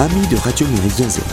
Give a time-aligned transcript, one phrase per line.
[0.00, 1.26] Amis de Radio Méridien Zéro,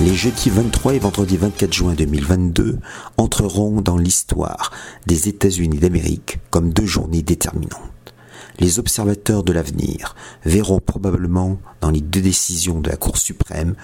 [0.00, 2.78] les jeudis 23 et vendredi 24 juin 2022
[3.18, 4.70] entreront dans l'histoire
[5.06, 8.14] des États-Unis d'Amérique comme deux journées déterminantes.
[8.58, 10.16] Les observateurs de l'avenir
[10.46, 13.74] verront probablement dans les deux décisions de la Cour suprême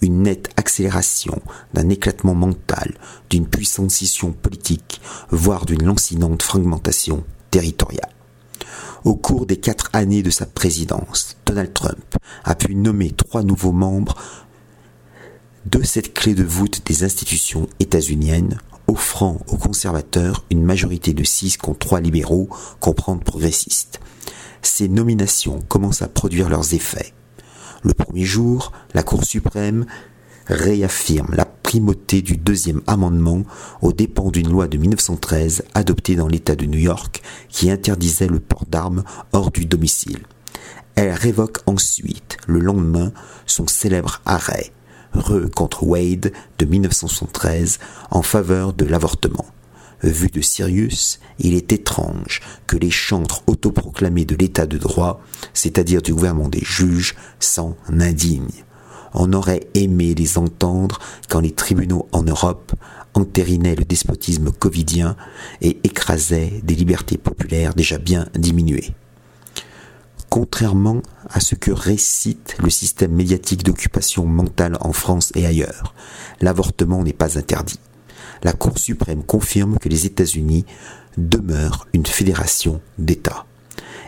[0.00, 1.42] une nette accélération
[1.74, 2.94] d'un éclatement mental,
[3.28, 8.15] d'une puissante scission politique, voire d'une lancinante fragmentation territoriale.
[9.06, 13.70] Au cours des quatre années de sa présidence, Donald Trump a pu nommer trois nouveaux
[13.70, 14.16] membres
[15.64, 21.56] de cette clé de voûte des institutions états-uniennes, offrant aux conservateurs une majorité de six
[21.56, 22.48] contre trois libéraux,
[22.80, 24.00] comprendre progressistes.
[24.60, 27.14] Ces nominations commencent à produire leurs effets.
[27.84, 29.86] Le premier jour, la Cour suprême
[30.48, 31.44] réaffirme la
[31.80, 33.42] du deuxième amendement
[33.82, 38.40] aux dépens d'une loi de 1913 adoptée dans l'État de New York qui interdisait le
[38.40, 40.20] port d'armes hors du domicile.
[40.94, 43.12] Elle révoque ensuite, le lendemain,
[43.44, 44.72] son célèbre arrêt,
[45.12, 47.78] Re contre Wade de 1973,
[48.10, 49.46] en faveur de l'avortement.
[50.02, 55.20] Vu de Sirius, il est étrange que les chantres autoproclamés de l'état de droit,
[55.52, 58.65] c'est-à-dire du gouvernement des juges, s'en indignent.
[59.14, 62.72] On aurait aimé les entendre quand les tribunaux en Europe
[63.14, 65.16] entérinaient le despotisme covidien
[65.62, 68.94] et écrasaient des libertés populaires déjà bien diminuées.
[70.28, 75.94] Contrairement à ce que récite le système médiatique d'occupation mentale en France et ailleurs,
[76.40, 77.80] l'avortement n'est pas interdit.
[78.42, 80.66] La Cour suprême confirme que les États-Unis
[81.16, 83.46] demeurent une fédération d'États.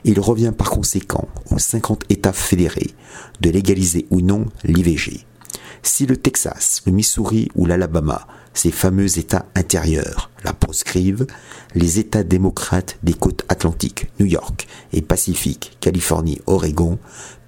[0.04, 2.90] Il revient par conséquent aux 50 États fédérés
[3.40, 5.26] de légaliser ou non l'IVG.
[5.82, 11.26] Si le Texas, le Missouri ou l'Alabama, ces fameux États intérieurs, la proscrivent,
[11.74, 16.98] les États démocrates des côtes atlantiques, New York et Pacifique, Californie, Oregon,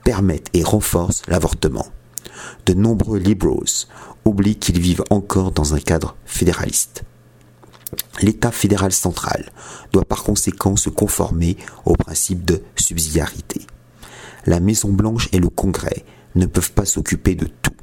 [0.04, 1.86] permettent et renforcent l'avortement.
[2.66, 3.86] De nombreux liberals
[4.24, 7.02] oublient qu'ils vivent encore dans un cadre fédéraliste.
[8.22, 9.50] L'État fédéral central
[9.92, 13.62] doit par conséquent se conformer au principe de subsidiarité.
[14.46, 17.74] La Maison Blanche et le Congrès ne peuvent pas s'occuper de tout.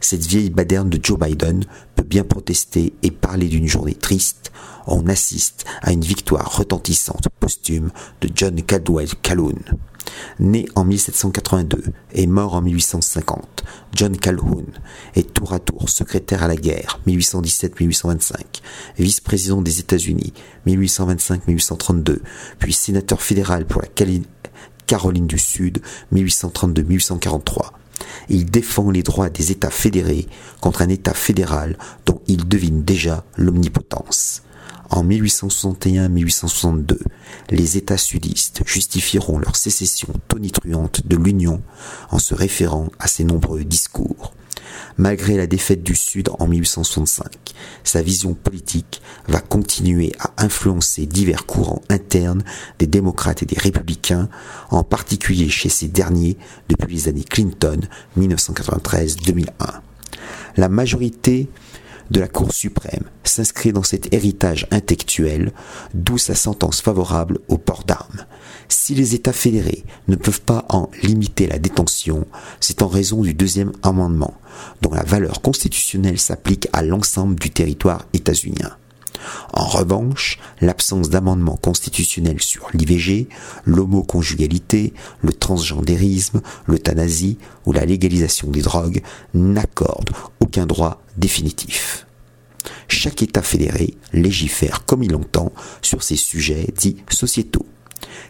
[0.00, 1.64] Cette vieille baderne de Joe Biden
[1.96, 4.52] peut bien protester et parler d'une journée triste.
[4.86, 9.58] On assiste à une victoire retentissante posthume de John Caldwell Calhoun.
[10.40, 13.64] Né en 1782 et mort en 1850,
[13.94, 14.66] John Calhoun
[15.14, 18.34] est tour à tour secrétaire à la guerre 1817-1825,
[18.98, 20.32] vice-président des États-Unis
[20.66, 22.18] 1825-1832,
[22.58, 23.88] puis sénateur fédéral pour la
[24.86, 25.82] Caroline du Sud
[26.14, 27.70] 1832-1843.
[28.28, 30.26] Il défend les droits des États fédérés
[30.60, 31.76] contre un État fédéral
[32.06, 34.42] dont il devine déjà l'omnipotence.
[34.90, 36.98] En 1861-1862,
[37.50, 41.62] les États sudistes justifieront leur sécession tonitruante de l'Union
[42.10, 44.32] en se référant à ses nombreux discours.
[44.96, 47.26] Malgré la défaite du Sud en 1865,
[47.84, 52.42] sa vision politique va continuer à influencer divers courants internes
[52.78, 54.28] des démocrates et des républicains,
[54.70, 56.36] en particulier chez ces derniers
[56.68, 57.80] depuis les années Clinton
[58.18, 59.46] 1993-2001.
[60.56, 61.48] La majorité
[62.10, 65.52] de la Cour suprême s'inscrit dans cet héritage intellectuel,
[65.94, 68.24] d'où sa sentence favorable au port d'armes.
[68.68, 72.26] Si les États fédérés ne peuvent pas en limiter la détention,
[72.60, 74.34] c'est en raison du deuxième amendement,
[74.82, 78.76] dont la valeur constitutionnelle s'applique à l'ensemble du territoire états-unien.
[79.52, 83.28] En revanche, l'absence d'amendement constitutionnel sur l'IVG,
[83.64, 89.02] l'homoconjugalité, le transgendérisme, l'euthanasie ou la légalisation des drogues
[89.34, 92.06] n'accorde aucun droit définitif.
[92.88, 97.66] Chaque État fédéré légifère comme il entend sur ces sujets dits sociétaux.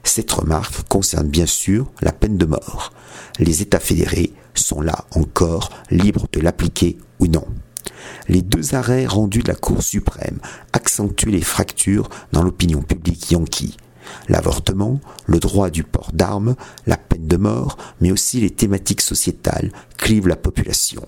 [0.02, 2.93] Cette remarque concerne bien sûr la peine de mort.
[3.38, 7.46] Les États fédérés sont là encore libres de l'appliquer ou non.
[8.29, 10.38] Les deux arrêts rendus de la Cour suprême
[10.73, 13.76] accentuent les fractures dans l'opinion publique yankee.
[14.29, 16.55] L'avortement, le droit du port d'armes,
[16.87, 21.06] la peine de mort, mais aussi les thématiques sociétales clivent la population.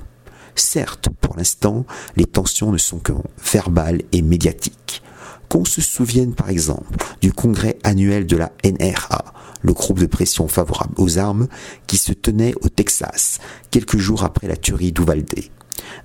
[0.55, 1.85] Certes, pour l'instant,
[2.17, 3.12] les tensions ne sont que
[3.52, 5.02] verbales et médiatiques.
[5.49, 9.25] Qu'on se souvienne par exemple du congrès annuel de la NRA,
[9.62, 11.49] le groupe de pression favorable aux armes,
[11.87, 15.35] qui se tenait au Texas quelques jours après la tuerie d'Uvalde.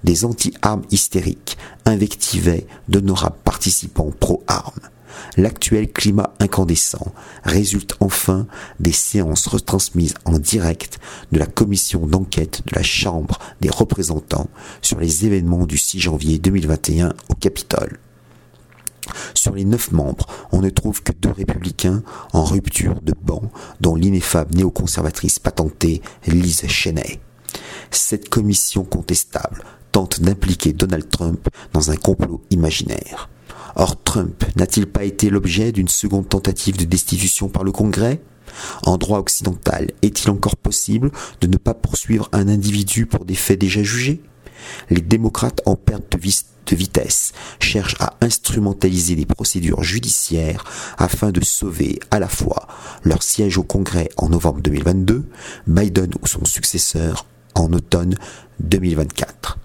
[0.04, 4.90] Des anti-armes hystériques invectivaient d'honorables participants pro-armes.
[5.38, 7.14] L'actuel climat incandescent
[7.44, 8.48] résulte enfin
[8.80, 11.00] des séances retransmises en direct
[11.32, 14.50] de la commission d'enquête de la Chambre des représentants
[14.82, 18.00] sur les événements du 6 janvier 2021 au Capitole.
[19.34, 22.04] Sur les neuf membres, on ne trouve que deux républicains
[22.34, 27.20] en rupture de banc, dont l'ineffable néoconservatrice patentée Lise Cheney.
[27.92, 33.30] Cette commission contestable tente d'impliquer Donald Trump dans un complot imaginaire.
[33.76, 38.22] Or, Trump n'a-t-il pas été l'objet d'une seconde tentative de destitution par le Congrès?
[38.84, 41.12] En droit occidental, est-il encore possible
[41.42, 44.22] de ne pas poursuivre un individu pour des faits déjà jugés?
[44.90, 50.64] Les démocrates en perte de, vitesse cherchent à instrumentaliser des procédures judiciaires
[50.98, 52.68] afin de sauver à la fois
[53.04, 55.26] leur siège au Congrès en novembre 2022,
[55.68, 58.16] Biden ou son successeur en automne
[58.62, 59.60] 2024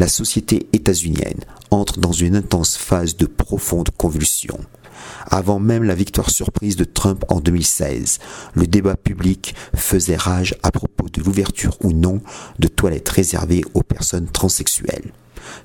[0.00, 4.58] la société états-unienne entre dans une intense phase de profonde convulsion.
[5.26, 8.18] Avant même la victoire surprise de Trump en 2016,
[8.54, 12.22] le débat public faisait rage à propos de l'ouverture ou non
[12.58, 15.12] de toilettes réservées aux personnes transsexuelles.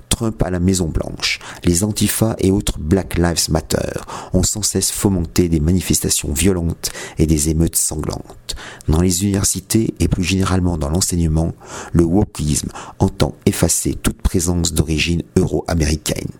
[0.08, 4.00] Trump à la Maison Blanche, les Antifa et autres Black Lives Matter
[4.32, 8.56] ont sans cesse fomenté des manifestations violentes et des émeutes sanglantes.
[8.88, 11.52] Dans les universités et plus généralement dans l'enseignement,
[11.92, 16.30] le wokisme entend effacer toute présence d'origine euro-américaine.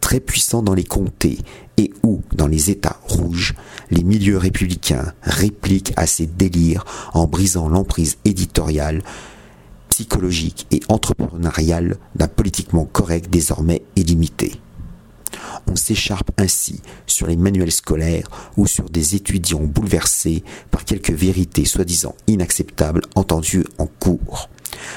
[0.00, 1.38] Très puissant dans les comtés
[1.78, 3.54] et ou dans les États rouges,
[3.90, 6.84] les milieux républicains répliquent à ces délires
[7.14, 9.02] en brisant l'emprise éditoriale
[9.96, 14.60] psychologique et entrepreneurial d'un politiquement correct désormais illimité.
[15.66, 18.28] On s'écharpe ainsi sur les manuels scolaires
[18.58, 24.50] ou sur des étudiants bouleversés par quelques vérités soi-disant inacceptables entendues en cours.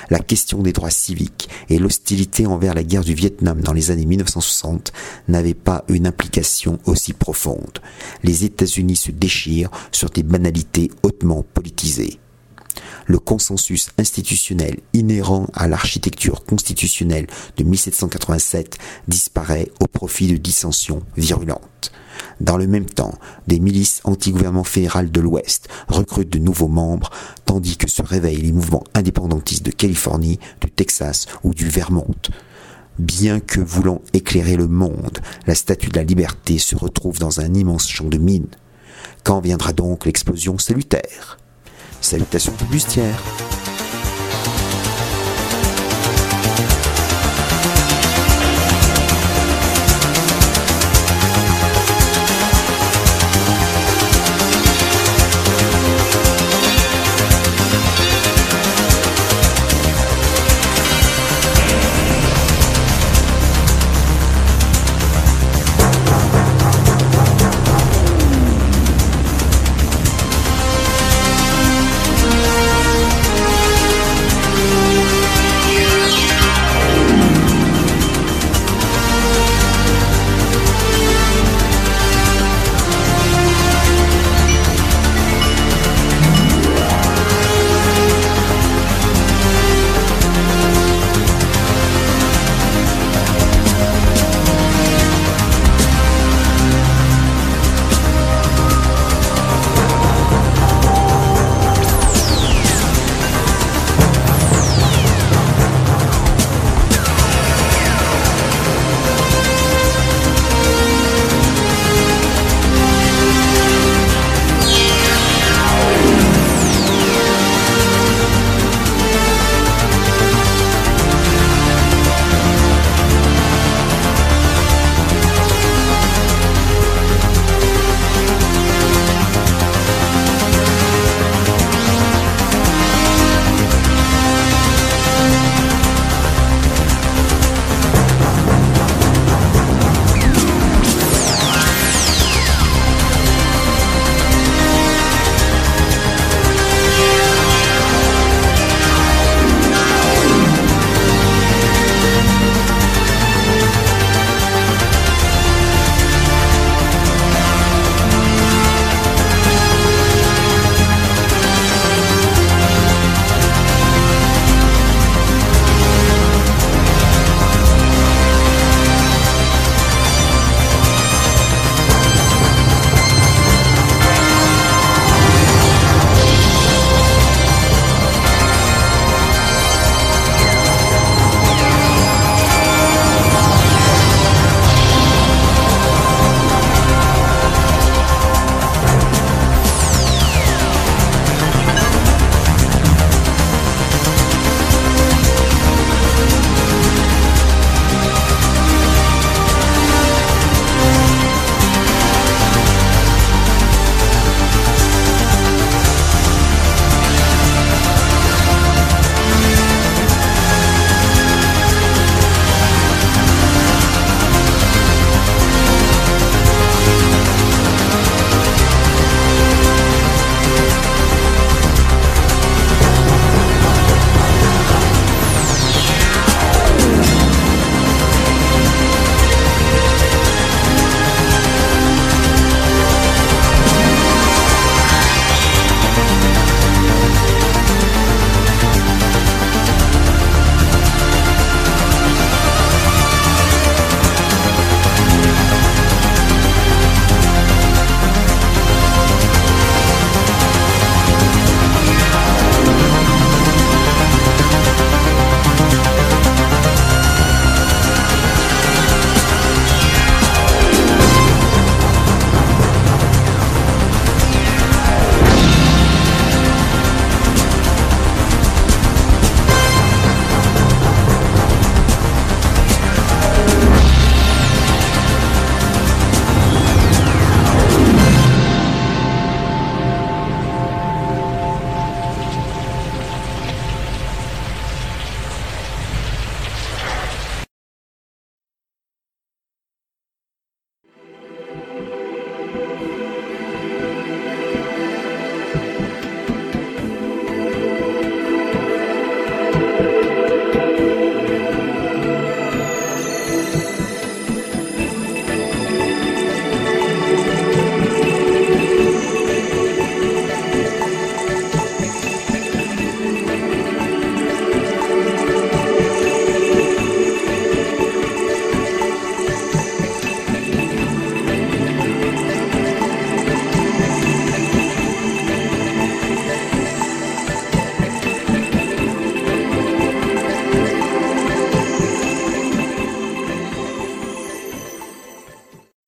[0.09, 4.05] La question des droits civiques et l'hostilité envers la guerre du Vietnam dans les années
[4.05, 4.91] 1960
[5.29, 7.79] n'avaient pas une implication aussi profonde.
[8.21, 12.19] Les États-Unis se déchirent sur des banalités hautement politisées
[13.05, 17.27] le consensus institutionnel inhérent à l'architecture constitutionnelle
[17.57, 18.77] de 1787
[19.07, 21.91] disparaît au profit de dissensions virulentes.
[22.41, 23.13] Dans le même temps,
[23.47, 27.09] des milices anti-gouvernement fédéral de l'Ouest recrutent de nouveaux membres,
[27.45, 32.07] tandis que se réveillent les mouvements indépendantistes de Californie, du Texas ou du Vermont.
[32.97, 37.53] Bien que voulant éclairer le monde, la statue de la liberté se retrouve dans un
[37.53, 38.49] immense champ de mines.
[39.23, 41.38] Quand viendra donc l'explosion salutaire?
[42.01, 43.21] Salutations bustière